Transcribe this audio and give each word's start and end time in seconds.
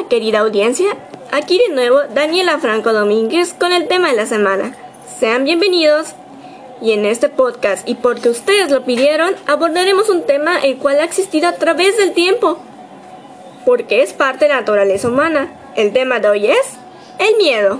Hola 0.00 0.08
querida 0.08 0.38
audiencia, 0.38 0.96
aquí 1.30 1.58
de 1.58 1.74
nuevo 1.74 1.98
Daniela 2.14 2.58
Franco 2.58 2.94
Domínguez 2.94 3.52
con 3.52 3.70
el 3.70 3.86
tema 3.86 4.08
de 4.08 4.16
la 4.16 4.24
semana. 4.24 4.74
Sean 5.18 5.44
bienvenidos 5.44 6.14
y 6.80 6.92
en 6.92 7.04
este 7.04 7.28
podcast 7.28 7.86
y 7.86 7.96
porque 7.96 8.30
ustedes 8.30 8.70
lo 8.70 8.82
pidieron 8.84 9.34
abordaremos 9.46 10.08
un 10.08 10.22
tema 10.22 10.58
el 10.58 10.78
cual 10.78 11.00
ha 11.00 11.04
existido 11.04 11.48
a 11.48 11.56
través 11.56 11.98
del 11.98 12.14
tiempo 12.14 12.58
porque 13.66 14.02
es 14.02 14.14
parte 14.14 14.46
de 14.46 14.48
la 14.48 14.60
naturaleza 14.60 15.06
humana. 15.06 15.52
El 15.76 15.92
tema 15.92 16.18
de 16.18 16.30
hoy 16.30 16.46
es 16.46 16.78
el 17.18 17.36
miedo. 17.36 17.78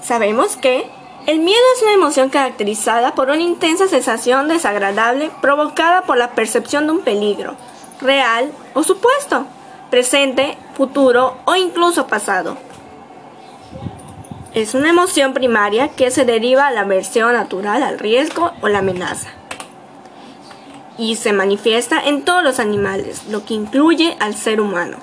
Sabemos 0.00 0.56
que 0.56 0.86
el 1.26 1.40
miedo 1.40 1.60
es 1.76 1.82
una 1.82 1.94
emoción 1.94 2.28
caracterizada 2.28 3.16
por 3.16 3.30
una 3.30 3.42
intensa 3.42 3.88
sensación 3.88 4.46
desagradable 4.46 5.32
provocada 5.42 6.02
por 6.02 6.16
la 6.18 6.36
percepción 6.36 6.86
de 6.86 6.92
un 6.92 7.00
peligro, 7.00 7.56
real 8.00 8.52
o 8.74 8.84
supuesto 8.84 9.44
presente, 9.90 10.56
futuro 10.78 11.36
o 11.44 11.56
incluso 11.56 12.06
pasado. 12.06 12.56
Es 14.54 14.74
una 14.74 14.90
emoción 14.90 15.34
primaria 15.34 15.88
que 15.88 16.12
se 16.12 16.24
deriva 16.24 16.68
a 16.68 16.70
la 16.70 16.82
aversión 16.82 17.32
natural 17.32 17.82
al 17.82 17.98
riesgo 17.98 18.52
o 18.62 18.68
la 18.68 18.78
amenaza. 18.78 19.28
Y 20.96 21.16
se 21.16 21.32
manifiesta 21.32 22.00
en 22.00 22.24
todos 22.24 22.44
los 22.44 22.60
animales, 22.60 23.24
lo 23.28 23.44
que 23.44 23.54
incluye 23.54 24.16
al 24.20 24.36
ser 24.36 24.60
humano. 24.60 24.98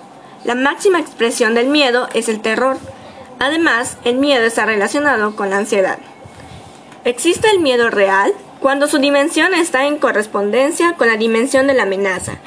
La 0.45 0.55
máxima 0.55 0.99
expresión 0.99 1.55
del 1.55 1.67
miedo 1.67 2.07
es 2.13 2.29
el 2.29 2.41
terror. 2.41 2.77
Además, 3.39 3.97
el 4.05 4.15
miedo 4.15 4.45
está 4.45 4.65
relacionado 4.65 5.35
con 5.35 5.49
la 5.49 5.57
ansiedad. 5.57 5.99
Existe 7.03 7.49
el 7.49 7.59
miedo 7.59 7.89
real 7.89 8.33
cuando 8.61 8.87
su 8.87 8.97
dimensión 8.97 9.53
está 9.53 9.85
en 9.87 9.97
correspondencia 9.97 10.93
con 10.93 11.07
la 11.07 11.17
dimensión 11.17 11.67
de 11.67 11.73
la 11.73 11.83
amenaza 11.83 12.39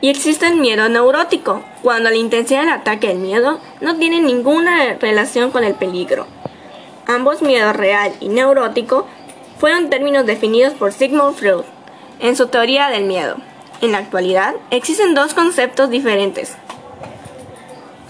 y 0.00 0.08
existe 0.08 0.46
el 0.46 0.56
miedo 0.56 0.88
neurótico, 0.88 1.62
cuando 1.82 2.10
la 2.10 2.16
intensidad 2.16 2.60
del 2.60 2.70
ataque 2.70 3.08
del 3.08 3.18
miedo 3.18 3.60
no 3.80 3.96
tiene 3.96 4.20
ninguna 4.20 4.94
relación 4.94 5.50
con 5.50 5.64
el 5.64 5.74
peligro. 5.74 6.26
Ambos 7.06 7.42
miedos 7.42 7.76
real 7.76 8.12
y 8.20 8.28
neurótico 8.28 9.06
fueron 9.58 9.90
términos 9.90 10.26
definidos 10.26 10.74
por 10.74 10.92
Sigmund 10.92 11.36
Freud 11.36 11.64
en 12.18 12.36
su 12.36 12.48
teoría 12.48 12.88
del 12.88 13.04
miedo. 13.04 13.36
En 13.80 13.92
la 13.92 13.98
actualidad 13.98 14.54
existen 14.70 15.14
dos 15.14 15.34
conceptos 15.34 15.90
diferentes 15.90 16.56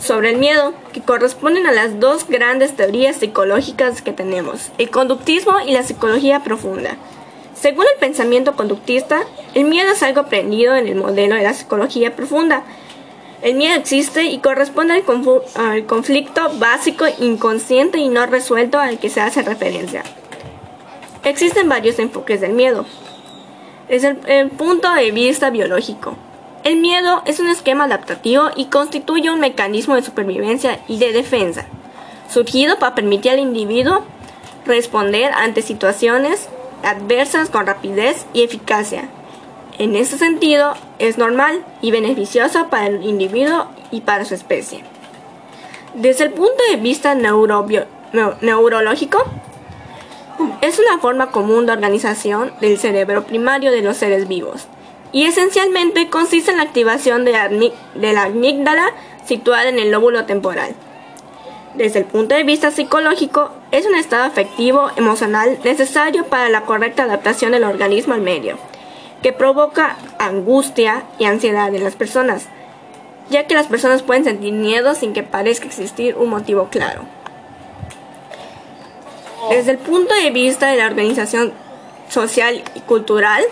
sobre 0.01 0.31
el 0.31 0.39
miedo 0.39 0.73
que 0.93 1.03
corresponden 1.03 1.67
a 1.67 1.73
las 1.73 2.01
dos 2.01 2.27
grandes 2.27 2.75
teorías 2.75 3.17
psicológicas 3.17 4.03
que 4.03 4.13
tenemos, 4.13 4.73
el 4.79 4.91
conductismo 4.91 5.61
y 5.67 5.73
la 5.73 5.83
psicología 5.83 6.43
profunda. 6.43 6.97
Según 7.61 7.85
el 7.93 8.01
pensamiento 8.01 8.57
conductista, 8.57 9.21
el 9.55 9.65
miedo 9.65 9.93
es 9.93 10.03
algo 10.03 10.21
aprendido 10.21 10.75
en 10.77 10.89
el 10.89 10.95
modelo 10.95 11.35
de 11.35 11.43
la 11.43 11.53
psicología 11.53 12.17
profunda. 12.17 12.63
El 13.43 13.55
miedo 13.55 13.75
existe 13.75 14.25
y 14.25 14.39
corresponde 14.39 14.95
al, 15.57 15.85
conflicto 15.85 16.51
básico, 16.59 17.05
inconsciente 17.19 17.99
y 17.99 18.09
no 18.09 18.25
resuelto 18.25 18.79
al 18.79 18.99
que 18.99 19.11
se 19.11 19.21
hace 19.21 19.43
referencia. 19.43 20.05
Existen 21.23 21.69
varios 21.69 21.99
enfoques 21.99 22.41
del 22.41 22.55
miedo. 22.55 22.87
Desde 23.91 24.17
el 24.27 24.49
punto 24.49 24.91
de 24.95 25.11
vista 25.11 25.51
biológico, 25.51 26.17
el 26.65 26.77
miedo 26.77 27.23
es 27.27 27.41
un 27.41 27.49
esquema 27.49 27.85
adaptativo 27.85 28.49
y 28.57 28.67
constituye 28.67 29.31
un 29.31 29.41
mecanismo 29.41 29.97
de 29.97 30.03
supervivencia 30.03 30.81
y 30.89 30.99
de 30.99 31.13
defensa, 31.13 31.67
surgido 32.33 32.79
para 32.79 32.95
permitir 32.95 33.33
al 33.33 33.39
individuo 33.39 34.03
responder 34.65 35.33
ante 35.33 35.61
situaciones 35.61 36.49
adversas 36.83 37.51
con 37.51 37.67
rapidez 37.67 38.27
y 38.33 38.43
eficacia. 38.43 39.09
En 39.79 39.97
ese 39.97 40.19
sentido, 40.19 40.75
es 40.99 41.19
normal 41.19 41.65
y 41.81 41.91
beneficioso 41.91 42.69
para 42.69 42.87
el 42.87 43.05
individuo 43.05 43.67
y 43.91 44.03
para 44.03 44.25
su 44.25 44.35
especie. 44.35 44.85
Desde 45.95 46.25
el 46.25 46.31
punto 46.31 46.63
de 46.71 46.77
vista 46.77 47.15
neurológico, 47.15 49.25
es 50.61 50.79
una 50.79 50.99
forma 50.99 51.31
común 51.31 51.67
de 51.67 51.73
organización 51.73 52.53
del 52.61 52.79
cerebro 52.79 53.25
primario 53.25 53.73
de 53.73 53.83
los 53.83 53.97
seres 53.97 54.29
vivos 54.29 54.69
y 55.13 55.25
esencialmente 55.25 56.09
consiste 56.09 56.51
en 56.51 56.59
la 56.59 56.63
activación 56.63 57.25
de 57.25 58.13
la 58.13 58.23
amígdala 58.23 58.93
situada 59.25 59.69
en 59.69 59.79
el 59.79 59.91
lóbulo 59.91 60.25
temporal. 60.27 60.75
Desde 61.75 62.01
el 62.01 62.05
punto 62.05 62.35
de 62.35 62.45
vista 62.45 62.71
psicológico, 62.71 63.51
es 63.71 63.87
un 63.87 63.95
estado 63.95 64.25
afectivo 64.25 64.91
emocional 64.97 65.59
necesario 65.63 66.27
para 66.27 66.49
la 66.49 66.63
correcta 66.63 67.05
adaptación 67.05 67.53
del 67.53 67.65
organismo 67.65 68.15
al 68.15 68.21
medio, 68.21 68.59
que 69.23 69.33
provoca 69.33 69.97
angustia 70.19 71.05
y 71.19 71.25
ansiedad 71.25 71.75
en 71.75 71.85
las 71.85 71.95
personas, 71.95 72.47
ya 73.29 73.47
que 73.47 73.55
las 73.55 73.69
personas 73.69 74.03
pueden 74.03 74.25
sentir 74.25 74.53
miedo 74.53 74.95
sin 74.95 75.13
que 75.13 75.23
parezca 75.23 75.67
existir 75.67 76.17
un 76.17 76.31
motivo 76.31 76.69
claro. 76.69 77.03
Desde 79.51 79.71
el 79.73 79.79
punto 79.79 80.15
de 80.15 80.31
vista 80.31 80.69
de 80.69 80.77
la 80.77 80.87
organización 80.87 81.53
social 82.09 82.63
y 82.75 82.81
cultural, 82.81 83.45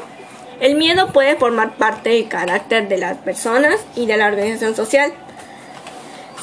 el 0.61 0.75
miedo 0.75 1.13
puede 1.13 1.37
formar 1.37 1.77
parte 1.77 2.11
del 2.11 2.29
carácter 2.29 2.89
de 2.89 2.99
las 2.99 3.17
personas 3.19 3.81
y 3.95 4.07
de 4.07 4.17
la 4.17 4.27
organización 4.27 4.75
social. 4.75 5.13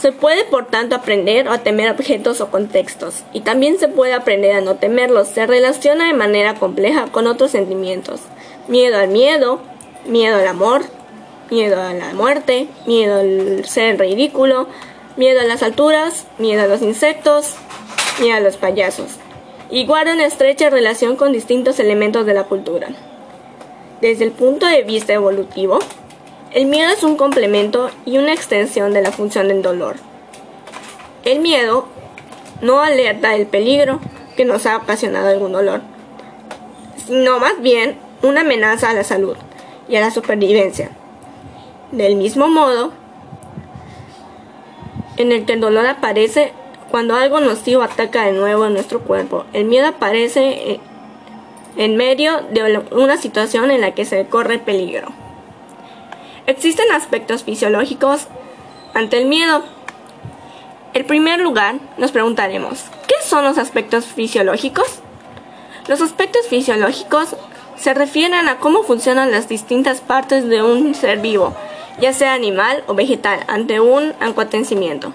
Se 0.02 0.12
puede, 0.12 0.44
por 0.44 0.68
tanto, 0.68 0.96
aprender 0.96 1.48
a 1.48 1.60
temer 1.60 1.90
objetos 1.90 2.42
o 2.42 2.52
contextos, 2.52 3.24
y 3.34 3.42
también 3.42 3.80
se 3.80 3.88
puede 3.88 4.14
aprender 4.14 4.56
a 4.56 4.62
no 4.62 4.76
temerlos. 4.76 5.30
Se 5.30 5.48
relaciona 5.48 6.08
de 6.08 6.14
manera 6.14 6.56
compleja 6.56 7.08
con 7.12 7.28
otros 7.28 7.52
sentimientos. 7.52 8.22
Miedo 8.68 8.98
al 8.98 9.08
miedo, 9.08 9.62
miedo 10.06 10.38
al 10.38 10.48
amor, 10.48 10.84
miedo 11.50 11.82
a 11.82 11.94
la 11.94 12.14
muerte, 12.14 12.68
miedo 12.86 13.20
al 13.20 13.66
ser 13.66 14.00
ridículo, 14.00 14.68
miedo 15.16 15.40
a 15.40 15.46
las 15.46 15.64
alturas, 15.64 16.28
miedo 16.38 16.64
a 16.64 16.68
los 16.68 16.82
insectos, 16.82 17.56
miedo 18.20 18.38
a 18.38 18.42
los 18.42 18.58
payasos. 18.58 19.12
Y 19.70 19.86
guarda 19.86 20.14
una 20.14 20.26
estrecha 20.26 20.70
relación 20.70 21.16
con 21.16 21.32
distintos 21.32 21.80
elementos 21.80 22.26
de 22.26 22.34
la 22.34 22.44
cultura. 22.44 22.90
Desde 24.02 24.26
el 24.26 24.32
punto 24.32 24.66
de 24.66 24.84
vista 24.84 25.14
evolutivo, 25.14 25.80
el 26.56 26.68
miedo 26.68 26.90
es 26.90 27.04
un 27.04 27.18
complemento 27.18 27.92
y 28.06 28.18
una 28.18 28.32
extensión 28.32 28.94
de 28.94 29.02
la 29.02 29.12
función 29.12 29.50
del 29.50 29.62
dolor. 29.62 29.98
El 31.26 31.42
miedo 31.42 31.86
no 32.62 32.80
alerta 32.80 33.32
del 33.32 33.46
peligro 33.46 34.00
que 34.38 34.46
nos 34.46 34.66
ha 34.66 34.78
ocasionado 34.78 35.28
algún 35.28 35.52
dolor, 35.52 35.82
sino 37.06 37.40
más 37.40 37.62
bien 37.62 37.98
una 38.24 38.42
amenaza 38.42 38.90
a 38.90 38.94
la 38.94 39.04
salud 39.04 39.36
y 39.90 39.98
a 39.98 40.00
la 40.00 40.12
supervivencia. 40.12 40.92
Del 41.92 42.16
mismo 42.16 42.48
modo, 42.48 42.94
en 45.18 45.34
el 45.34 45.46
que 45.46 45.54
el 45.54 45.60
dolor 45.60 45.86
aparece 45.86 46.54
cuando 46.90 47.18
algo 47.18 47.42
nocivo 47.42 47.82
ataca 47.82 48.28
de 48.28 48.32
nuevo 48.32 48.66
en 48.66 48.72
nuestro 48.72 49.02
cuerpo, 49.02 49.44
el 49.52 49.66
miedo 49.66 49.88
aparece 49.88 50.80
en 51.76 51.98
medio 51.98 52.44
de 52.52 52.82
una 52.92 53.18
situación 53.18 53.72
en 53.72 53.82
la 53.82 53.92
que 53.92 54.06
se 54.06 54.26
corre 54.28 54.58
peligro. 54.58 55.25
Existen 56.48 56.92
aspectos 56.92 57.44
fisiológicos 57.44 58.28
ante 58.94 59.18
el 59.18 59.26
miedo. 59.26 59.64
En 60.94 61.08
primer 61.08 61.40
lugar, 61.40 61.76
nos 61.98 62.12
preguntaremos, 62.12 62.84
¿qué 63.08 63.16
son 63.26 63.44
los 63.44 63.58
aspectos 63.58 64.06
fisiológicos? 64.06 65.00
Los 65.88 66.02
aspectos 66.02 66.46
fisiológicos 66.48 67.36
se 67.78 67.96
refieren 67.96 68.48
a 68.48 68.58
cómo 68.58 68.84
funcionan 68.84 69.32
las 69.32 69.50
distintas 69.50 70.02
partes 70.02 70.48
de 70.48 70.62
un 70.62 70.94
ser 70.94 71.20
vivo, 71.20 71.56
ya 72.00 72.14
sea 72.14 72.34
animal 72.34 72.84
o 72.86 72.94
vegetal, 72.94 73.40
ante 73.48 73.80
un 73.80 74.14
acontecimiento. 74.20 75.14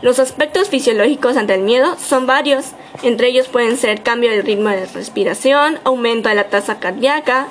Los 0.00 0.20
aspectos 0.20 0.68
fisiológicos 0.68 1.36
ante 1.36 1.54
el 1.54 1.62
miedo 1.62 1.96
son 1.98 2.26
varios, 2.26 2.66
entre 3.02 3.28
ellos 3.28 3.48
pueden 3.48 3.76
ser 3.76 4.04
cambio 4.04 4.30
del 4.30 4.44
ritmo 4.44 4.68
de 4.68 4.86
respiración, 4.86 5.80
aumento 5.84 6.28
de 6.28 6.36
la 6.36 6.48
tasa 6.48 6.78
cardíaca, 6.78 7.48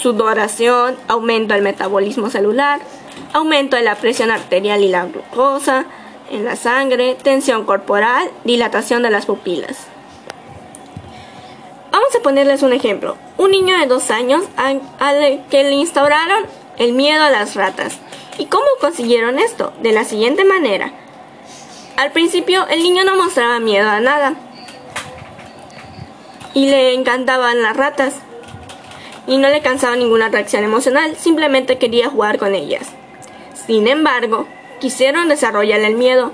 sudoración, 0.00 0.96
aumento 1.08 1.54
del 1.54 1.62
metabolismo 1.62 2.30
celular, 2.30 2.80
aumento 3.32 3.76
de 3.76 3.82
la 3.82 3.96
presión 3.96 4.30
arterial 4.30 4.82
y 4.82 4.88
la 4.88 5.06
glucosa 5.06 5.86
en 6.30 6.44
la 6.44 6.56
sangre, 6.56 7.16
tensión 7.22 7.64
corporal, 7.64 8.30
dilatación 8.44 9.02
de 9.02 9.10
las 9.10 9.26
pupilas. 9.26 9.86
Vamos 11.92 12.14
a 12.14 12.22
ponerles 12.22 12.62
un 12.62 12.72
ejemplo. 12.72 13.16
Un 13.38 13.52
niño 13.52 13.78
de 13.78 13.86
dos 13.86 14.10
años 14.10 14.42
al 14.56 15.44
que 15.50 15.64
le 15.64 15.72
instauraron 15.72 16.44
el 16.78 16.92
miedo 16.92 17.22
a 17.22 17.30
las 17.30 17.54
ratas. 17.54 17.98
¿Y 18.38 18.46
cómo 18.46 18.66
consiguieron 18.80 19.38
esto? 19.38 19.72
De 19.80 19.92
la 19.92 20.04
siguiente 20.04 20.44
manera. 20.44 20.92
Al 21.96 22.12
principio 22.12 22.66
el 22.68 22.82
niño 22.82 23.04
no 23.04 23.16
mostraba 23.16 23.60
miedo 23.60 23.88
a 23.88 24.00
nada. 24.00 24.34
Y 26.52 26.68
le 26.68 26.92
encantaban 26.92 27.62
las 27.62 27.76
ratas 27.76 28.14
y 29.26 29.38
no 29.38 29.48
le 29.48 29.60
cansaba 29.60 29.96
ninguna 29.96 30.28
reacción 30.28 30.64
emocional, 30.64 31.16
simplemente 31.16 31.78
quería 31.78 32.08
jugar 32.08 32.38
con 32.38 32.54
ellas. 32.54 32.88
Sin 33.66 33.88
embargo, 33.88 34.46
quisieron 34.80 35.28
desarrollar 35.28 35.80
el 35.80 35.96
miedo, 35.96 36.32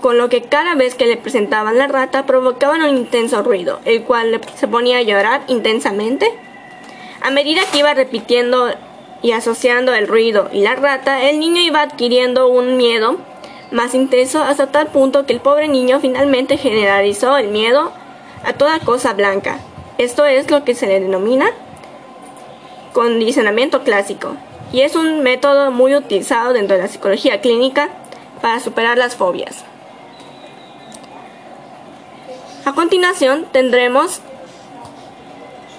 con 0.00 0.16
lo 0.16 0.28
que 0.28 0.42
cada 0.42 0.74
vez 0.74 0.94
que 0.94 1.06
le 1.06 1.16
presentaban 1.16 1.76
la 1.76 1.86
rata 1.86 2.24
provocaban 2.24 2.82
un 2.82 2.96
intenso 2.96 3.42
ruido, 3.42 3.80
el 3.84 4.02
cual 4.02 4.40
se 4.56 4.68
ponía 4.68 4.98
a 4.98 5.02
llorar 5.02 5.42
intensamente. 5.48 6.32
A 7.20 7.30
medida 7.30 7.62
que 7.70 7.78
iba 7.78 7.92
repitiendo 7.92 8.70
y 9.22 9.32
asociando 9.32 9.92
el 9.94 10.08
ruido 10.08 10.48
y 10.52 10.60
la 10.62 10.74
rata, 10.74 11.28
el 11.28 11.38
niño 11.38 11.60
iba 11.60 11.82
adquiriendo 11.82 12.48
un 12.48 12.76
miedo 12.76 13.18
más 13.70 13.94
intenso 13.94 14.42
hasta 14.42 14.68
tal 14.68 14.86
punto 14.88 15.26
que 15.26 15.32
el 15.32 15.40
pobre 15.40 15.68
niño 15.68 16.00
finalmente 16.00 16.56
generalizó 16.56 17.36
el 17.36 17.48
miedo 17.48 17.92
a 18.44 18.54
toda 18.54 18.80
cosa 18.80 19.12
blanca. 19.12 19.58
Esto 19.98 20.24
es 20.24 20.50
lo 20.50 20.64
que 20.64 20.74
se 20.74 20.86
le 20.86 21.00
denomina 21.00 21.50
condicionamiento 22.92 23.82
clásico 23.82 24.36
y 24.72 24.82
es 24.82 24.94
un 24.96 25.22
método 25.22 25.70
muy 25.70 25.94
utilizado 25.94 26.52
dentro 26.52 26.76
de 26.76 26.82
la 26.82 26.88
psicología 26.88 27.40
clínica 27.40 27.90
para 28.40 28.60
superar 28.60 28.98
las 28.98 29.16
fobias. 29.16 29.64
A 32.64 32.72
continuación 32.72 33.46
tendremos 33.50 34.20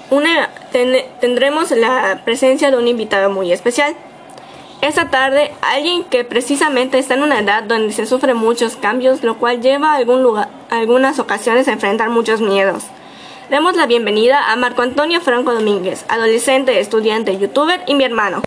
una, 0.10 0.50
tendremos 1.22 1.72
la 1.72 2.22
presencia 2.25 2.69
de 2.69 2.78
un 2.78 2.88
invitado 2.88 3.30
muy 3.30 3.52
especial. 3.52 3.96
Esta 4.81 5.10
tarde, 5.10 5.52
alguien 5.62 6.04
que 6.04 6.25
precisamente 6.25 6.98
está 6.98 7.13
en 7.13 7.24
una 7.24 7.40
edad 7.40 7.63
donde 7.63 7.94
se 7.94 8.08
sufren 8.08 8.36
muchos 8.36 8.75
cambios, 8.75 9.24
lo 9.24 9.38
cual 9.38 9.62
lleva 9.62 9.94
a 9.94 9.98
algún 9.98 10.24
lugar, 10.24 10.50
algunas 10.69 11.19
ocasiones 11.19 11.68
a 11.68 11.74
enfrentar 11.74 12.10
muchos 12.10 12.42
miedos. 12.42 12.84
Demos 13.51 13.75
la 13.75 13.86
bienvenida 13.86 14.50
a 14.50 14.56
Marco 14.56 14.81
Antonio 14.81 15.19
Franco 15.19 15.53
Domínguez, 15.53 16.06
adolescente, 16.07 16.80
estudiante, 16.80 17.38
youtuber 17.38 17.83
y 17.86 17.95
mi 17.95 18.06
hermano. 18.06 18.44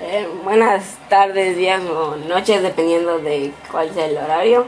Eh, 0.00 0.26
buenas 0.44 0.96
tardes, 1.10 1.58
días 1.58 1.82
o 1.82 2.16
noches, 2.16 2.62
dependiendo 2.62 3.18
de 3.18 3.52
cuál 3.70 3.92
sea 3.92 4.06
el 4.06 4.16
horario. 4.16 4.66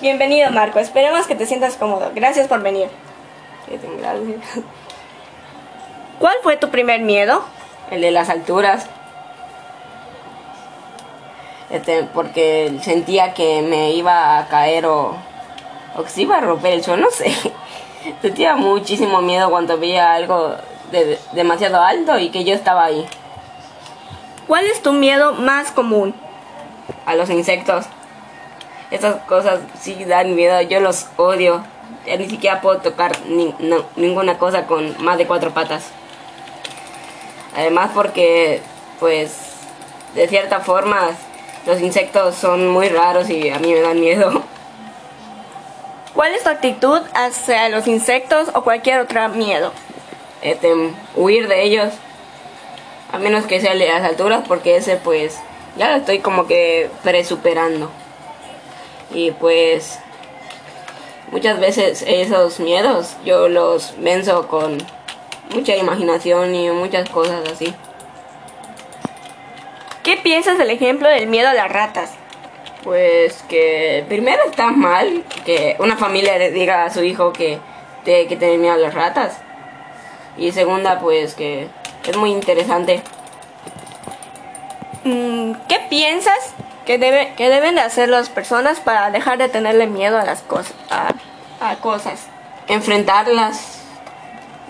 Bienvenido 0.00 0.50
Marco, 0.50 0.80
esperemos 0.80 1.28
que 1.28 1.36
te 1.36 1.46
sientas 1.46 1.76
cómodo. 1.76 2.10
Gracias 2.16 2.48
por 2.48 2.62
venir. 2.62 2.88
Gracias. 3.68 4.64
¿Cuál 6.18 6.34
fue 6.42 6.56
tu 6.56 6.70
primer 6.70 7.00
miedo? 7.00 7.44
El 7.92 8.00
de 8.00 8.10
las 8.10 8.28
alturas. 8.28 8.88
Este, 11.70 12.02
porque 12.12 12.76
sentía 12.82 13.34
que 13.34 13.62
me 13.62 13.92
iba 13.92 14.36
a 14.36 14.48
caer 14.48 14.86
o, 14.86 15.16
o 15.96 16.02
que 16.02 16.10
se 16.10 16.22
iba 16.22 16.38
a 16.38 16.40
romper 16.40 16.72
el 16.72 16.82
suelo, 16.82 17.04
no 17.04 17.10
sé. 17.12 17.32
Sentía 18.20 18.56
muchísimo 18.56 19.22
miedo 19.22 19.48
cuando 19.50 19.78
veía 19.78 20.12
algo 20.12 20.56
de, 20.90 21.18
demasiado 21.32 21.80
alto 21.80 22.18
y 22.18 22.30
que 22.30 22.44
yo 22.44 22.54
estaba 22.54 22.84
ahí. 22.84 23.06
¿Cuál 24.46 24.66
es 24.66 24.82
tu 24.82 24.92
miedo 24.92 25.32
más 25.32 25.70
común? 25.70 26.14
A 27.06 27.14
los 27.14 27.30
insectos. 27.30 27.86
Esas 28.90 29.16
cosas 29.22 29.60
sí 29.80 30.04
dan 30.04 30.34
miedo, 30.34 30.60
yo 30.62 30.80
los 30.80 31.06
odio. 31.16 31.64
Ya 32.06 32.16
ni 32.16 32.28
siquiera 32.28 32.60
puedo 32.60 32.78
tocar 32.78 33.12
ni, 33.26 33.54
ninguna 33.96 34.36
cosa 34.38 34.66
con 34.66 35.02
más 35.02 35.16
de 35.16 35.26
cuatro 35.26 35.52
patas. 35.52 35.86
Además 37.56 37.90
porque, 37.94 38.60
pues, 39.00 39.34
de 40.14 40.28
cierta 40.28 40.60
forma, 40.60 41.10
los 41.66 41.80
insectos 41.80 42.34
son 42.34 42.68
muy 42.68 42.88
raros 42.88 43.30
y 43.30 43.48
a 43.48 43.58
mí 43.58 43.72
me 43.72 43.80
dan 43.80 43.98
miedo. 43.98 44.42
¿Cuál 46.14 46.32
es 46.32 46.44
tu 46.44 46.48
actitud 46.48 47.00
hacia 47.12 47.68
los 47.68 47.88
insectos 47.88 48.48
o 48.54 48.62
cualquier 48.62 49.00
otro 49.00 49.28
miedo? 49.30 49.72
Este, 50.42 50.72
huir 51.16 51.48
de 51.48 51.64
ellos. 51.64 51.92
A 53.10 53.18
menos 53.18 53.46
que 53.46 53.60
sea 53.60 53.74
de 53.74 53.88
las 53.88 54.04
alturas, 54.04 54.44
porque 54.46 54.76
ese 54.76 54.96
pues 54.96 55.40
ya 55.76 55.90
lo 55.90 55.96
estoy 55.96 56.20
como 56.20 56.46
que 56.46 56.88
presuperando. 57.02 57.90
Y 59.12 59.32
pues 59.32 59.98
muchas 61.32 61.58
veces 61.58 62.04
esos 62.06 62.60
miedos 62.60 63.16
yo 63.24 63.48
los 63.48 63.94
venzo 63.98 64.46
con 64.46 64.78
mucha 65.52 65.74
imaginación 65.74 66.54
y 66.54 66.70
muchas 66.70 67.08
cosas 67.10 67.48
así. 67.50 67.74
¿Qué 70.04 70.16
piensas 70.16 70.58
del 70.58 70.70
ejemplo 70.70 71.08
del 71.08 71.26
miedo 71.26 71.48
a 71.48 71.54
las 71.54 71.72
ratas? 71.72 72.12
Pues 72.84 73.42
que 73.48 74.04
primero 74.08 74.42
está 74.48 74.70
mal 74.70 75.24
que 75.44 75.74
una 75.80 75.96
familia 75.96 76.38
le 76.38 76.52
diga 76.52 76.84
a 76.84 76.90
su 76.90 77.02
hijo 77.02 77.32
que 77.32 77.58
tiene 78.04 78.28
que 78.28 78.36
tener 78.36 78.58
miedo 78.58 78.74
a 78.74 78.78
las 78.78 78.94
ratas. 78.94 79.38
Y 80.36 80.52
segunda, 80.52 81.00
pues 81.00 81.34
que 81.34 81.68
es 82.06 82.16
muy 82.16 82.30
interesante. 82.30 83.02
Mm, 85.04 85.52
¿Qué 85.68 85.80
piensas 85.90 86.54
que, 86.86 86.98
debe, 86.98 87.34
que 87.36 87.50
deben 87.50 87.74
de 87.74 87.82
hacer 87.82 88.08
las 88.08 88.30
personas 88.30 88.80
para 88.80 89.10
dejar 89.10 89.36
de 89.38 89.48
tenerle 89.48 89.86
miedo 89.86 90.18
a 90.18 90.24
las 90.24 90.40
cosas? 90.42 90.74
A, 90.90 91.76
cosas? 91.76 92.26
Enfrentarlas. 92.68 93.80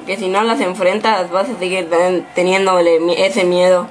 Que 0.06 0.16
si 0.16 0.28
no 0.28 0.42
las 0.42 0.60
enfrentas 0.60 1.30
vas 1.30 1.48
a 1.48 1.58
seguir 1.58 1.88
teniendo 2.34 2.78
ese 2.78 3.44
miedo. 3.44 3.86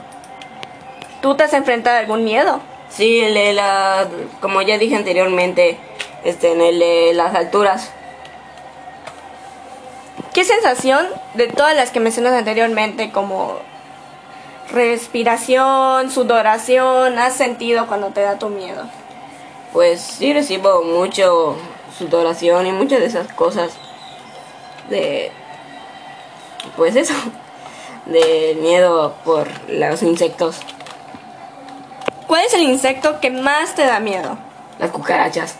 ¿Tú 1.22 1.36
te 1.36 1.44
has 1.44 1.54
enfrentado 1.54 1.98
a 1.98 2.00
algún 2.00 2.24
miedo? 2.24 2.60
Sí, 2.96 3.22
el 3.22 3.34
de 3.34 3.54
la, 3.54 4.08
como 4.40 4.62
ya 4.62 4.78
dije 4.78 4.96
anteriormente, 4.96 5.78
este, 6.24 6.52
en 6.52 6.62
el 6.62 6.80
de 6.80 7.12
las 7.14 7.34
alturas. 7.34 7.92
¿Qué 10.34 10.44
sensación 10.44 11.08
de 11.34 11.48
todas 11.48 11.76
las 11.76 11.90
que 11.90 12.00
mencionas 12.00 12.34
anteriormente, 12.34 13.12
como 13.12 13.58
respiración, 14.72 16.12
sudoración, 16.12 17.18
has 17.18 17.36
sentido 17.36 17.88
cuando 17.88 18.10
te 18.10 18.22
da 18.22 18.38
tu 18.38 18.50
miedo? 18.50 18.84
Pues 19.72 20.02
sí 20.02 20.34
recibo 20.34 20.84
mucho 20.84 21.58
sudoración 21.98 22.68
y 22.68 22.72
muchas 22.72 23.00
de 23.00 23.08
esas 23.08 23.32
cosas 23.34 23.74
de 24.90 25.32
pues 26.76 26.96
eso 26.96 27.14
de 28.06 28.58
miedo 28.62 29.16
por 29.26 29.48
los 29.68 30.04
insectos. 30.04 30.60
¿Cuál 32.34 32.46
es 32.46 32.54
el 32.56 32.64
insecto 32.64 33.20
que 33.20 33.30
más 33.30 33.76
te 33.76 33.86
da 33.86 34.00
miedo? 34.00 34.40
Las 34.80 34.90
cucarachas. 34.90 35.56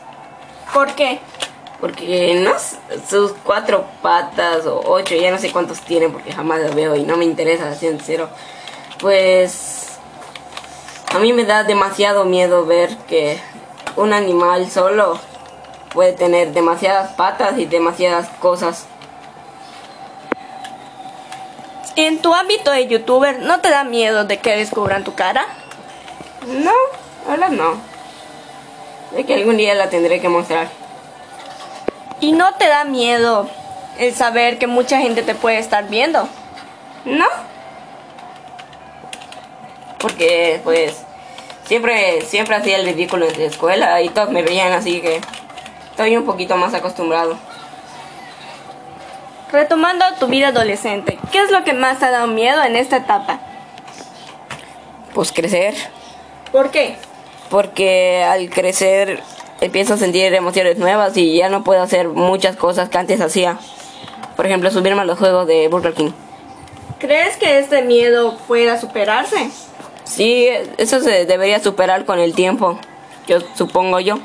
¿Por 0.74 0.96
qué? 0.96 1.20
Porque 1.80 2.34
no 2.44 2.52
sus 3.08 3.34
cuatro 3.44 3.86
patas 4.02 4.66
o 4.66 4.82
ocho, 4.84 5.14
ya 5.14 5.30
no 5.30 5.38
sé 5.38 5.52
cuántos 5.52 5.82
tienen 5.82 6.12
porque 6.12 6.34
jamás 6.34 6.62
los 6.62 6.74
veo 6.74 6.96
y 6.96 7.04
no 7.04 7.16
me 7.16 7.26
interesa, 7.26 7.76
siendo 7.76 8.04
cero. 8.04 8.28
Pues 9.00 10.00
a 11.14 11.20
mí 11.20 11.32
me 11.32 11.46
da 11.46 11.64
demasiado 11.64 12.26
miedo 12.26 12.66
ver 12.66 12.98
que 13.08 13.40
un 13.96 14.12
animal 14.12 14.68
solo 14.72 15.20
puede 15.94 16.14
tener 16.14 16.54
demasiadas 16.54 17.12
patas 17.14 17.60
y 17.60 17.68
demasiadas 17.68 18.30
cosas. 18.40 18.88
En 21.96 22.20
tu 22.20 22.34
ámbito 22.34 22.72
de 22.72 22.88
youtuber, 22.88 23.42
¿no 23.42 23.60
te 23.62 23.70
da 23.70 23.84
miedo 23.84 24.26
de 24.26 24.40
que 24.40 24.58
descubran 24.58 25.04
tu 25.04 25.14
cara? 25.14 25.46
No, 26.48 26.72
ahora 27.30 27.50
no. 27.50 27.78
De 29.12 29.26
que 29.26 29.36
algún 29.36 29.58
día 29.58 29.76
la 29.76 29.90
tendré 29.90 30.20
que 30.20 30.30
mostrar. 30.30 30.68
¿Y 32.20 32.32
no 32.32 32.54
te 32.56 32.68
da 32.68 32.84
miedo 32.84 33.50
el 33.98 34.14
saber 34.14 34.58
que 34.58 34.68
mucha 34.68 35.00
gente 35.00 35.24
te 35.24 35.36
puede 35.36 35.60
estar 35.60 35.88
viendo? 35.88 36.28
No. 37.06 37.28
Porque, 40.00 40.60
pues, 40.64 41.04
siempre, 41.66 42.22
siempre 42.22 42.56
hacía 42.56 42.78
el 42.78 42.86
ridículo 42.86 43.28
en 43.28 43.40
la 43.40 43.46
escuela 43.46 44.02
y 44.02 44.10
todos 44.10 44.30
me 44.30 44.42
veían 44.42 44.72
así 44.72 45.02
que 45.02 45.22
estoy 45.92 46.18
un 46.18 46.26
poquito 46.26 46.58
más 46.58 46.74
acostumbrado. 46.74 47.38
Retomando 49.52 50.04
tu 50.20 50.28
vida 50.28 50.48
adolescente, 50.48 51.20
¿qué 51.32 51.42
es 51.42 51.52
lo 51.52 51.64
que 51.64 51.74
más 51.74 52.00
te 52.00 52.06
ha 52.06 52.12
dado 52.12 52.28
miedo 52.28 52.64
en 52.64 52.76
esta 52.76 52.98
etapa? 52.98 53.40
Pues 55.14 55.32
crecer. 55.32 55.76
¿Por 56.54 56.70
qué? 56.70 56.96
Porque 57.50 58.24
al 58.24 58.52
crecer 58.52 59.24
empiezo 59.60 59.96
a 59.96 59.98
sentir 59.98 60.32
emociones 60.36 60.78
nuevas 60.78 61.18
y 61.18 61.36
ya 61.36 61.50
no 61.50 61.64
puedo 61.64 61.82
hacer 61.82 62.10
muchas 62.10 62.56
cosas 62.56 62.90
que 62.90 62.98
antes 63.00 63.20
hacía. 63.22 63.58
Por 64.36 64.46
ejemplo, 64.46 64.70
subirme 64.70 65.02
a 65.02 65.06
los 65.06 65.18
juegos 65.18 65.48
de 65.48 65.68
Burger 65.68 65.96
King. 65.96 66.12
¿Crees 67.00 67.38
que 67.38 67.58
este 67.58 67.82
miedo 67.82 68.38
pueda 68.48 68.80
superarse? 68.80 69.50
Sí, 70.04 70.48
eso 70.78 71.00
se 71.00 71.26
debería 71.26 71.60
superar 71.60 72.06
con 72.06 72.20
el 72.20 72.36
tiempo, 72.36 72.78
yo 73.28 73.40
supongo 73.56 74.00
yo. 74.00 74.18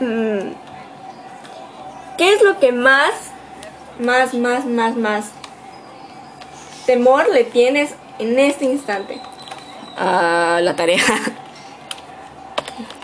Mm. 0.00 0.50
¿Qué 2.16 2.32
es 2.32 2.42
lo 2.42 2.58
que 2.58 2.72
más, 2.72 3.12
más, 4.00 4.34
más, 4.34 4.66
más, 4.66 4.96
más 4.96 5.26
temor 6.86 7.30
le 7.32 7.44
tienes 7.44 7.94
en 8.18 8.36
este 8.40 8.64
instante? 8.64 9.20
A 9.96 10.60
la 10.62 10.76
tarea. 10.76 11.02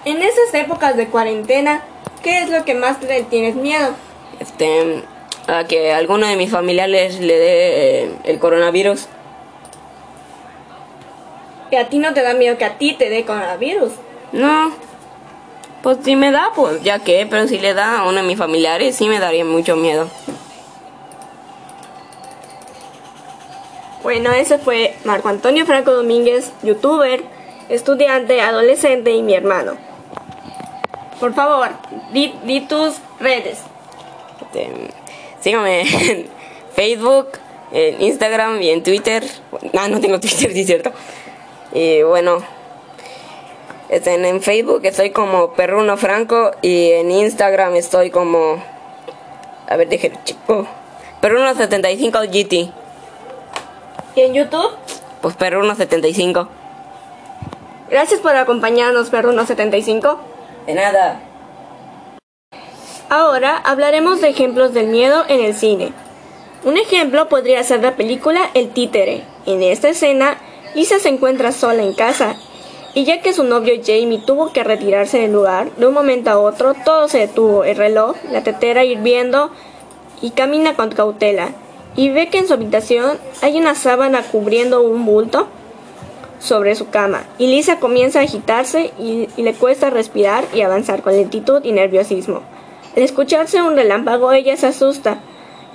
En 0.05 0.21
esas 0.21 0.53
épocas 0.53 0.97
de 0.97 1.09
cuarentena, 1.09 1.83
¿qué 2.23 2.43
es 2.43 2.51
lo 2.51 2.65
que 2.65 2.75
más 2.75 3.03
le 3.03 3.23
tienes 3.23 3.55
miedo? 3.55 3.95
Este, 4.39 5.03
a 5.47 5.65
que 5.65 5.93
a 5.93 5.97
alguno 5.97 6.27
de 6.27 6.37
mis 6.37 6.51
familiares 6.51 7.21
le 7.21 7.39
dé 7.39 8.05
eh, 8.05 8.15
el 8.25 8.39
coronavirus. 8.39 9.07
¿Y 11.71 11.77
a 11.77 11.89
ti 11.89 11.99
no 11.99 12.13
te 12.13 12.23
da 12.23 12.35
miedo 12.35 12.59
que 12.59 12.65
a 12.65 12.77
ti 12.79 12.95
te 12.95 13.09
dé 13.09 13.25
coronavirus? 13.25 13.93
No. 14.33 14.73
Pues 15.83 15.99
si 16.03 16.17
me 16.17 16.31
da, 16.31 16.51
pues 16.55 16.83
ya 16.83 16.99
que, 16.99 17.27
pero 17.29 17.49
si 17.49 17.59
le 17.59 17.75
da 17.75 18.01
a 18.01 18.09
uno 18.09 18.21
de 18.21 18.27
mis 18.27 18.39
familiares, 18.39 18.97
sí 18.97 19.09
me 19.09 19.19
daría 19.19 19.45
mucho 19.45 19.77
miedo. 19.77 20.09
Bueno, 24.05 24.33
ese 24.33 24.59
fue 24.59 24.95
Marco 25.07 25.31
Antonio 25.31 25.65
Franco 25.65 25.91
Domínguez, 25.91 26.53
youtuber, 26.63 27.23
estudiante, 27.71 28.43
adolescente 28.43 29.13
y 29.13 29.23
mi 29.23 29.33
hermano. 29.33 29.79
Por 31.19 31.33
favor, 31.33 31.71
di, 32.13 32.61
tus 32.69 32.97
redes. 33.19 33.61
Este, 34.43 34.69
síganme 35.41 35.81
en 35.81 36.29
Facebook, 36.77 37.29
en 37.73 38.03
Instagram 38.03 38.61
y 38.61 38.69
en 38.69 38.83
Twitter. 38.83 39.25
Ah, 39.75 39.89
no 39.89 39.99
tengo 40.03 40.21
Twitter, 40.21 40.53
sí 40.53 40.65
cierto. 40.65 40.93
Y 41.73 42.03
bueno, 42.03 42.45
este, 43.89 44.13
en 44.13 44.43
Facebook 44.43 44.83
estoy 44.85 45.13
como 45.13 45.55
Perruno 45.55 45.97
Franco 45.97 46.51
y 46.61 46.91
en 46.91 47.11
Instagram 47.11 47.75
estoy 47.77 48.11
como... 48.11 48.63
A 49.67 49.77
ver, 49.79 49.89
déjenme 49.89 50.19
chico. 50.25 50.67
Perruno75 51.23 52.29
GT. 52.29 52.84
¿Y 54.17 54.21
en 54.21 54.35
YouTube? 54.35 54.71
Pues 55.21 55.37
Perruno75. 55.37 56.49
Gracias 57.91 58.21
por 58.21 58.37
acompañarnos, 58.37 59.11
Perruno75. 59.11 60.19
De 60.67 60.75
nada. 60.75 61.21
Ahora 63.09 63.57
hablaremos 63.57 64.21
de 64.21 64.29
ejemplos 64.29 64.73
del 64.73 64.87
miedo 64.87 65.25
en 65.29 65.41
el 65.41 65.55
cine. 65.55 65.93
Un 66.65 66.77
ejemplo 66.77 67.29
podría 67.29 67.63
ser 67.65 67.83
la 67.83 67.97
película 67.97 68.51
El 68.55 68.71
títere. 68.71 69.25
En 69.47 69.63
esta 69.63 69.89
escena, 69.89 70.39
Lisa 70.75 70.99
se 70.99 71.09
encuentra 71.09 71.53
sola 71.53 71.83
en 71.83 71.93
casa 71.93 72.37
y 72.95 73.05
ya 73.05 73.21
que 73.21 73.35
su 73.35 73.43
novio 73.43 73.75
Jamie 73.85 74.23
tuvo 74.25 74.53
que 74.53 74.65
retirarse 74.65 75.19
del 75.19 75.33
lugar, 75.33 75.71
de 75.73 75.87
un 75.87 75.95
momento 75.95 76.31
a 76.31 76.39
otro 76.39 76.75
todo 76.85 77.09
se 77.09 77.19
detuvo, 77.19 77.65
el 77.65 77.77
reloj, 77.77 78.17
la 78.31 78.43
tetera 78.43 78.85
hirviendo 78.85 79.51
y 80.23 80.31
camina 80.31 80.75
con 80.75 80.91
cautela 80.91 81.51
y 81.97 82.11
ve 82.11 82.29
que 82.29 82.39
en 82.39 82.49
su 82.49 82.55
habitación 82.55 83.19
hay 83.43 83.59
una 83.59 83.75
sábana 83.75 84.23
cubriendo 84.23 84.83
un 84.83 85.05
bulto 85.05 85.49
sobre 86.39 86.75
su 86.75 86.91
cama 86.91 87.25
y 87.39 87.47
Lisa 87.47 87.79
comienza 87.79 88.21
a 88.21 88.23
agitarse 88.23 88.93
y, 88.99 89.29
le 89.37 89.55
cuesta 89.55 89.91
respirar 89.91 90.45
y 90.53 90.61
avanzar 90.61 91.03
con 91.03 91.15
lentitud 91.15 91.65
y 91.65 91.73
nerviosismo. 91.73 92.43
Al 92.97 93.03
escucharse 93.03 93.63
un 93.63 93.77
relámpago 93.77 94.33
ella 94.33 94.57
se 94.57 94.67
asusta 94.67 95.19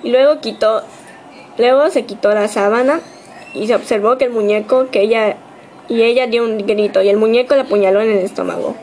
y 0.04 0.12
luego 0.12 0.42
quitó 0.42 0.82
luego 1.58 1.90
se 1.90 2.06
quitó 2.06 2.34
la 2.34 2.48
sábana 2.48 3.02
y 3.54 3.68
se 3.68 3.76
observó 3.76 4.18
que 4.18 4.26
el 4.26 4.32
muñeco 4.32 4.90
que 4.92 5.02
ella 5.02 5.38
y 5.88 6.04
ella 6.04 6.28
dio 6.28 6.44
un 6.44 6.58
grito 6.58 7.02
y 7.02 7.10
el 7.10 7.18
muñeco 7.18 7.56
la 7.56 7.64
apuñaló 7.64 8.02
en 8.02 8.12
el 8.12 8.20
estómago. 8.20 8.76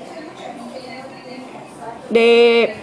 De, 2.10 2.74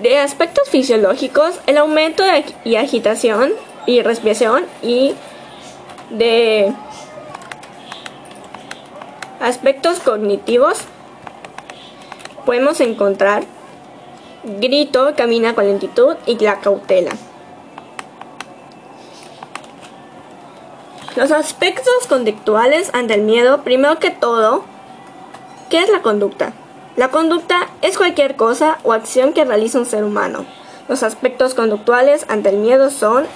de 0.00 0.18
aspectos 0.18 0.68
fisiológicos, 0.68 1.58
el 1.66 1.78
aumento 1.78 2.22
de 2.22 2.44
y 2.64 2.76
agitación 2.76 3.52
y 3.86 4.02
respiración 4.02 4.64
y 4.82 5.14
de 6.10 6.72
aspectos 9.40 10.00
cognitivos 10.00 10.78
podemos 12.44 12.80
encontrar 12.80 13.44
grito, 14.44 15.14
camina 15.16 15.54
con 15.54 15.66
lentitud 15.66 16.16
y 16.26 16.38
la 16.38 16.60
cautela. 16.60 17.12
Los 21.16 21.32
aspectos 21.32 22.06
conductuales 22.08 22.90
ante 22.92 23.14
el 23.14 23.22
miedo, 23.22 23.62
primero 23.62 23.98
que 23.98 24.10
todo, 24.10 24.64
¿qué 25.70 25.82
es 25.82 25.88
la 25.88 26.02
conducta? 26.02 26.52
La 26.96 27.08
conducta 27.08 27.68
es 27.82 27.96
cualquier 27.96 28.36
cosa 28.36 28.78
o 28.82 28.92
acción 28.92 29.32
que 29.32 29.44
realiza 29.44 29.78
un 29.78 29.86
ser 29.86 30.04
humano. 30.04 30.44
Los 30.88 31.02
aspectos 31.02 31.54
conductuales 31.54 32.26
ante 32.28 32.50
el 32.50 32.58
miedo 32.58 32.90
son 32.90 33.26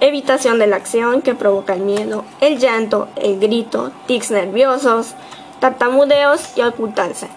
evitación 0.00 0.58
de 0.58 0.66
la 0.66 0.76
acción 0.76 1.22
que 1.22 1.34
provoca 1.34 1.74
el 1.74 1.80
miedo, 1.80 2.24
el 2.40 2.58
llanto, 2.58 3.08
el 3.16 3.38
grito, 3.38 3.92
tics 4.06 4.30
nerviosos, 4.30 5.14
tartamudeos 5.60 6.56
y 6.56 6.62
ocultarse. 6.62 7.28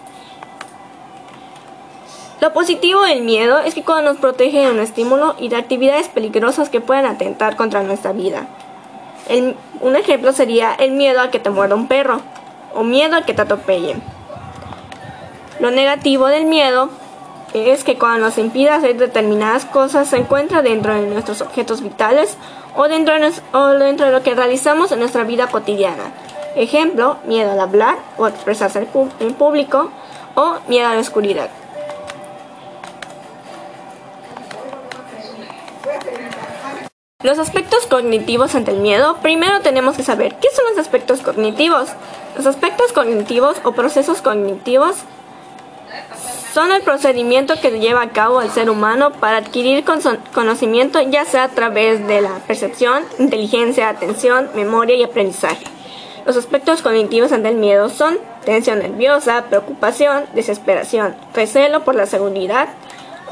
Lo 2.41 2.51
positivo 2.51 3.03
del 3.03 3.21
miedo 3.21 3.59
es 3.59 3.73
que 3.73 3.83
cuando 3.83 4.11
nos 4.11 4.19
protege 4.19 4.65
de 4.65 4.71
un 4.71 4.79
estímulo 4.79 5.35
y 5.39 5.47
de 5.47 5.55
actividades 5.55 6.09
peligrosas 6.09 6.69
que 6.69 6.81
pueden 6.81 7.05
atentar 7.05 7.55
contra 7.55 7.83
nuestra 7.83 8.11
vida. 8.11 8.47
un 9.79 9.95
ejemplo 9.95 10.33
sería 10.33 10.73
el 10.73 10.91
miedo 10.91 11.21
a 11.21 11.31
que 11.31 11.39
te 11.39 11.49
muerda 11.49 11.75
un 11.75 11.87
perro 11.87 12.19
o 12.73 12.83
miedo 12.83 13.15
a 13.15 13.21
que 13.21 13.33
te 13.33 13.41
atropellen. 13.41 14.01
Lo 15.59 15.71
negativo 15.71 16.27
del 16.27 16.45
miedo 16.45 16.89
es 17.53 17.83
que 17.83 17.97
cuando 17.97 18.25
nos 18.25 18.37
impide 18.37 18.71
hacer 18.71 18.97
determinadas 18.97 19.65
cosas 19.65 20.07
se 20.07 20.17
encuentra 20.17 20.61
dentro 20.61 20.93
de 20.95 21.07
nuestros 21.07 21.41
objetos 21.41 21.81
vitales 21.81 22.37
o 22.75 22.87
dentro 22.87 23.13
de, 23.13 23.31
o 23.53 23.67
dentro 23.67 24.07
de 24.07 24.11
lo 24.11 24.23
que 24.23 24.33
realizamos 24.33 24.91
en 24.91 24.99
nuestra 24.99 25.23
vida 25.23 25.47
cotidiana. 25.47 26.11
Ejemplo, 26.55 27.17
miedo 27.25 27.51
al 27.51 27.59
hablar 27.59 27.97
o 28.17 28.27
expresarse 28.27 28.87
en 29.19 29.33
público 29.33 29.91
o 30.35 30.55
miedo 30.67 30.87
a 30.87 30.95
la 30.95 31.01
oscuridad. 31.01 31.49
Los 37.23 37.39
aspectos 37.39 37.87
cognitivos 37.87 38.53
ante 38.53 38.71
el 38.71 38.79
miedo, 38.79 39.15
primero 39.21 39.61
tenemos 39.61 39.95
que 39.95 40.03
saber 40.03 40.35
qué 40.41 40.49
son 40.53 40.65
los 40.69 40.77
aspectos 40.77 41.21
cognitivos. 41.21 41.87
Los 42.35 42.45
aspectos 42.45 42.91
cognitivos 42.91 43.55
o 43.63 43.71
procesos 43.71 44.21
cognitivos 44.21 44.97
son 46.53 46.71
el 46.71 46.83
procedimiento 46.83 47.55
que 47.59 47.79
lleva 47.79 48.03
a 48.03 48.09
cabo 48.09 48.41
el 48.41 48.51
ser 48.51 48.69
humano 48.69 49.11
para 49.11 49.37
adquirir 49.37 49.83
conocimiento 50.33 51.01
ya 51.01 51.25
sea 51.25 51.45
a 51.45 51.49
través 51.49 52.05
de 52.05 52.21
la 52.21 52.35
percepción, 52.45 53.03
inteligencia, 53.17 53.89
atención, 53.89 54.49
memoria 54.53 54.95
y 54.95 55.03
aprendizaje. 55.03 55.65
Los 56.27 56.37
aspectos 56.37 56.83
cognitivos 56.83 57.31
ante 57.31 57.49
el 57.49 57.55
miedo 57.55 57.89
son 57.89 58.19
tensión 58.45 58.79
nerviosa, 58.79 59.45
preocupación, 59.49 60.25
desesperación, 60.35 61.15
recelo 61.33 61.83
por 61.83 61.95
la 61.95 62.05
seguridad 62.05 62.69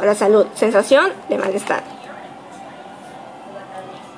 o 0.02 0.06
la 0.06 0.16
salud, 0.16 0.48
sensación 0.56 1.12
de 1.30 1.38
malestar. 1.38 1.84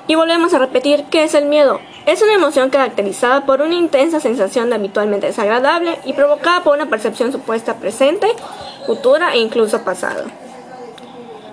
Y 0.06 0.14
volvemos 0.14 0.54
a 0.54 0.58
repetir, 0.58 1.04
¿qué 1.10 1.24
es 1.24 1.34
el 1.34 1.44
miedo? 1.44 1.80
Es 2.06 2.20
una 2.20 2.34
emoción 2.34 2.68
caracterizada 2.68 3.46
por 3.46 3.62
una 3.62 3.74
intensa 3.74 4.20
sensación 4.20 4.68
de 4.68 4.76
habitualmente 4.76 5.26
desagradable 5.26 5.98
y 6.04 6.12
provocada 6.12 6.62
por 6.62 6.76
una 6.76 6.86
percepción 6.86 7.32
supuesta 7.32 7.76
presente, 7.76 8.26
futura 8.86 9.34
e 9.34 9.38
incluso 9.38 9.82
pasado. 9.84 10.24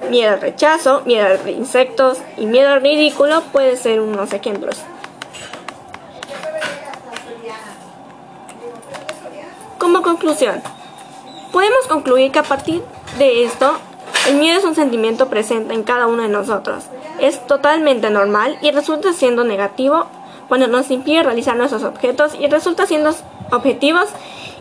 Miedo 0.09 0.33
al 0.33 0.41
rechazo, 0.41 1.03
miedo 1.05 1.25
a 1.25 1.49
insectos 1.49 2.17
y 2.35 2.47
miedo 2.47 2.69
al 2.69 2.81
ridículo 2.81 3.41
pueden 3.53 3.77
ser 3.77 4.01
unos 4.01 4.33
ejemplos. 4.33 4.81
Como 9.77 10.01
conclusión, 10.01 10.61
podemos 11.53 11.87
concluir 11.87 12.31
que 12.33 12.39
a 12.39 12.43
partir 12.43 12.83
de 13.17 13.45
esto, 13.45 13.73
el 14.27 14.35
miedo 14.35 14.59
es 14.59 14.65
un 14.65 14.75
sentimiento 14.75 15.29
presente 15.29 15.73
en 15.73 15.83
cada 15.83 16.07
uno 16.07 16.23
de 16.23 16.29
nosotros 16.29 16.83
es 17.21 17.45
totalmente 17.45 18.09
normal 18.09 18.57
y 18.61 18.71
resulta 18.71 19.13
siendo 19.13 19.43
negativo 19.43 20.07
cuando 20.51 20.67
nos 20.67 20.91
impide 20.91 21.23
realizar 21.23 21.55
nuestros 21.55 21.85
objetos 21.85 22.35
y 22.37 22.45
resulta 22.47 22.85
siendo 22.85 23.15
objetivos 23.53 24.09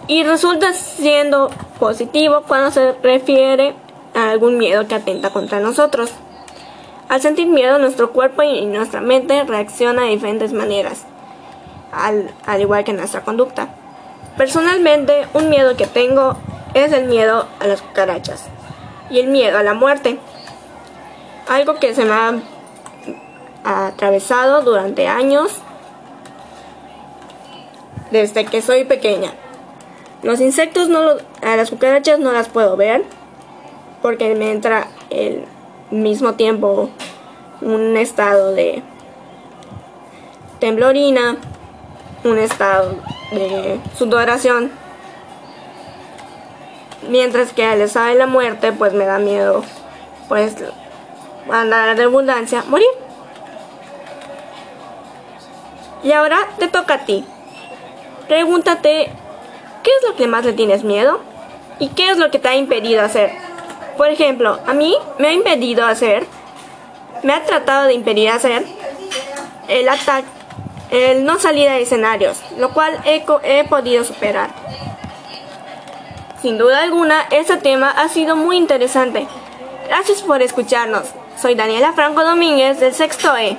y 0.07 0.23
resulta 0.23 0.73
siendo 0.73 1.51
positivo 1.81 2.45
cuando 2.47 2.71
se 2.71 2.93
refiere 3.03 3.75
a 4.15 4.31
algún 4.31 4.57
miedo 4.57 4.87
que 4.87 4.95
atenta 4.95 5.31
contra 5.31 5.59
nosotros. 5.59 6.13
Al 7.09 7.21
sentir 7.21 7.49
miedo, 7.49 7.81
nuestro 7.81 8.13
cuerpo 8.13 8.45
y 8.45 8.67
nuestra 8.67 9.01
mente 9.01 9.43
reacciona 9.43 10.03
de 10.03 10.11
diferentes 10.11 10.53
maneras, 10.53 11.07
al, 11.91 12.31
al 12.47 12.61
igual 12.61 12.85
que 12.85 12.93
nuestra 12.93 13.23
conducta. 13.23 13.75
Personalmente, 14.37 15.27
un 15.35 15.49
miedo 15.49 15.77
que 15.77 15.89
tengo 15.89 16.37
es 16.73 16.93
el 16.93 17.07
miedo 17.07 17.47
a 17.59 17.67
las 17.67 17.83
cucarachas 17.83 18.45
y 19.11 19.19
el 19.19 19.27
miedo 19.27 19.59
a 19.59 19.65
la 19.65 19.75
muerte 19.75 20.21
algo 21.49 21.81
que 21.81 21.97
se 21.97 22.05
me 22.05 22.13
ha 22.13 22.35
atravesado 23.65 24.63
durante 24.63 25.09
años 25.09 25.61
desde 28.11 28.45
que 28.45 28.63
soy 28.63 28.85
pequeña. 28.85 29.33
Los 30.23 30.41
insectos 30.41 30.89
no 30.89 31.01
a 31.43 31.57
las 31.57 31.71
cucarachas 31.71 32.19
no 32.19 32.33
las 32.33 32.49
puedo 32.49 32.77
ver 32.77 33.05
porque 34.03 34.35
me 34.35 34.51
entra 34.51 34.89
el 35.11 35.45
mismo 35.91 36.35
tiempo 36.35 36.91
un 37.63 37.97
estado 37.97 38.53
de 38.53 38.83
temblorina, 40.59 41.37
un 42.25 42.39
estado 42.39 42.97
de 43.33 43.81
sudoración. 43.97 44.71
Mientras 47.09 47.53
que 47.53 47.65
al 47.65 47.81
estado 47.81 48.09
de 48.09 48.15
la 48.15 48.27
muerte 48.27 48.73
pues 48.73 48.93
me 48.93 49.07
da 49.07 49.19
miedo 49.19 49.65
pues 50.29 50.55
a 51.51 51.65
la 51.65 51.95
redundancia, 51.95 52.63
morir. 52.69 52.87
Y 56.03 56.13
ahora 56.13 56.49
te 56.59 56.69
toca 56.69 56.95
a 56.95 57.05
ti. 57.05 57.25
Pregúntate, 58.31 59.11
¿qué 59.83 59.91
es 59.91 60.09
lo 60.09 60.15
que 60.15 60.29
más 60.29 60.45
le 60.45 60.53
tienes 60.53 60.85
miedo? 60.85 61.19
¿Y 61.81 61.89
qué 61.89 62.11
es 62.11 62.17
lo 62.17 62.31
que 62.31 62.39
te 62.39 62.49
ha 62.49 62.55
impedido 62.55 63.03
hacer? 63.03 63.33
Por 63.97 64.07
ejemplo, 64.07 64.61
a 64.69 64.73
mí 64.73 64.97
me 65.19 65.27
ha 65.27 65.33
impedido 65.33 65.85
hacer, 65.85 66.25
me 67.25 67.33
ha 67.33 67.43
tratado 67.43 67.89
de 67.89 67.95
impedir 67.95 68.31
hacer 68.31 68.65
el 69.67 69.89
ataque, 69.89 70.29
el 70.93 71.25
no 71.25 71.41
salir 71.41 71.69
a 71.69 71.79
escenarios, 71.79 72.41
lo 72.57 72.73
cual 72.73 73.01
he, 73.05 73.25
he 73.43 73.65
podido 73.65 74.05
superar. 74.05 74.51
Sin 76.41 76.57
duda 76.57 76.83
alguna, 76.83 77.27
este 77.33 77.57
tema 77.57 77.91
ha 77.91 78.09
sido 78.09 78.37
muy 78.37 78.59
interesante. 78.59 79.27
Gracias 79.89 80.23
por 80.23 80.41
escucharnos. 80.41 81.09
Soy 81.37 81.57
Daniela 81.57 81.95
Franco 81.95 82.23
Domínguez 82.23 82.79
del 82.79 82.95
Sexto 82.95 83.37
E. 83.37 83.57